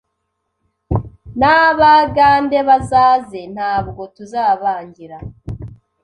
N’abagande 1.39 2.57
bazaze, 2.67 3.41
ntabwo 3.55 4.01
tuzabangira 4.15 5.17